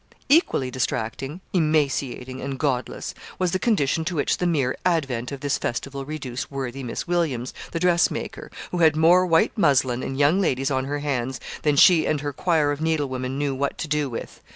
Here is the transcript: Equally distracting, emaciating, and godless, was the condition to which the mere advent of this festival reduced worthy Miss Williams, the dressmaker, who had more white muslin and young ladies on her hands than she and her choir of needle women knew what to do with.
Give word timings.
Equally 0.29 0.71
distracting, 0.71 1.41
emaciating, 1.53 2.41
and 2.41 2.57
godless, 2.57 3.13
was 3.37 3.51
the 3.51 3.59
condition 3.59 4.03
to 4.05 4.15
which 4.15 4.39
the 4.39 4.47
mere 4.47 4.75
advent 4.83 5.31
of 5.31 5.41
this 5.41 5.59
festival 5.59 6.05
reduced 6.05 6.49
worthy 6.49 6.81
Miss 6.81 7.07
Williams, 7.07 7.53
the 7.71 7.79
dressmaker, 7.79 8.49
who 8.71 8.79
had 8.79 8.95
more 8.95 9.27
white 9.27 9.55
muslin 9.55 10.01
and 10.01 10.17
young 10.17 10.41
ladies 10.41 10.71
on 10.71 10.85
her 10.85 11.01
hands 11.01 11.39
than 11.61 11.75
she 11.75 12.07
and 12.07 12.21
her 12.21 12.33
choir 12.33 12.71
of 12.71 12.81
needle 12.81 13.09
women 13.09 13.37
knew 13.37 13.53
what 13.53 13.77
to 13.77 13.87
do 13.87 14.09
with. 14.09 14.41